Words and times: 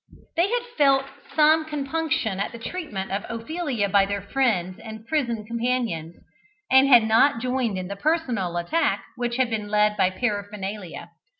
They 0.35 0.49
had 0.49 0.63
felt 0.79 1.05
some 1.35 1.63
compunction 1.63 2.39
at 2.39 2.51
the 2.51 2.57
treatment 2.57 3.11
of 3.11 3.23
Ophelia 3.29 3.87
by 3.87 4.07
their 4.07 4.23
friends 4.23 4.79
and 4.79 5.05
prison 5.05 5.45
companions, 5.45 6.15
and 6.71 6.87
had 6.87 7.03
not 7.07 7.39
joined 7.39 7.77
in 7.77 7.87
the 7.87 7.95
personal 7.95 8.57
attack 8.57 9.05
which 9.15 9.37
had 9.37 9.51
been 9.51 9.69
led 9.69 9.95
by 9.97 10.09
Paraphernalia. 10.09 11.11